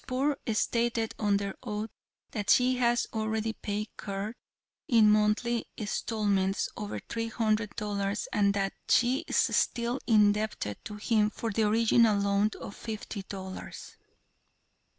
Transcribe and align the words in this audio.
Poor 0.07 0.35
stated 0.51 1.13
under 1.19 1.55
oath 1.61 1.91
that 2.31 2.49
she 2.49 2.77
has 2.77 3.05
already 3.13 3.53
paid 3.53 3.87
Curr, 3.97 4.33
in 4.87 5.11
monthly 5.11 5.67
installments, 5.77 6.67
over 6.75 6.97
three 6.99 7.27
hundred 7.27 7.75
dollars 7.75 8.27
and 8.33 8.55
that 8.55 8.73
she 8.89 9.19
is 9.27 9.37
still 9.37 9.99
indebted 10.07 10.83
to 10.85 10.95
him 10.95 11.29
for 11.29 11.51
the 11.51 11.67
original 11.69 12.17
loan 12.19 12.49
of 12.59 12.75
fifty 12.75 13.21
dollars." 13.21 13.95